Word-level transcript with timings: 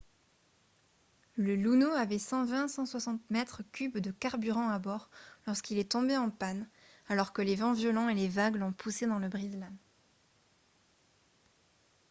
le 1.35 1.53
luno 1.55 1.91
avait 1.93 2.17
120-160 2.17 3.19
mètres 3.29 3.61
cubes 3.71 3.99
de 3.99 4.09
carburant 4.09 4.67
à 4.69 4.79
bord 4.79 5.11
lorsqu'il 5.45 5.77
est 5.77 5.91
tombé 5.91 6.17
en 6.17 6.31
panne 6.31 6.67
alors 7.07 7.33
que 7.33 7.43
les 7.43 7.53
vents 7.55 7.73
violents 7.73 8.09
et 8.09 8.15
les 8.15 8.27
vagues 8.27 8.55
l'ont 8.55 8.73
poussé 8.73 9.05
dans 9.05 9.19
le 9.19 9.29
brise-lames 9.29 9.77